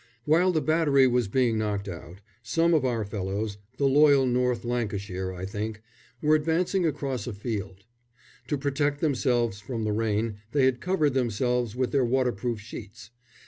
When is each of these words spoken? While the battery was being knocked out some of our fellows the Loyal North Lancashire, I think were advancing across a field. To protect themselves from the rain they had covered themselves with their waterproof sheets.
While 0.25 0.51
the 0.51 0.63
battery 0.63 1.05
was 1.05 1.27
being 1.27 1.59
knocked 1.59 1.87
out 1.87 2.21
some 2.41 2.73
of 2.73 2.83
our 2.83 3.05
fellows 3.05 3.59
the 3.77 3.85
Loyal 3.85 4.25
North 4.25 4.65
Lancashire, 4.65 5.31
I 5.31 5.45
think 5.45 5.83
were 6.23 6.33
advancing 6.33 6.87
across 6.87 7.27
a 7.27 7.33
field. 7.33 7.85
To 8.47 8.57
protect 8.57 8.99
themselves 8.99 9.59
from 9.59 9.83
the 9.83 9.91
rain 9.93 10.39
they 10.53 10.65
had 10.65 10.81
covered 10.81 11.13
themselves 11.13 11.75
with 11.75 11.91
their 11.91 12.03
waterproof 12.03 12.59
sheets. 12.59 13.11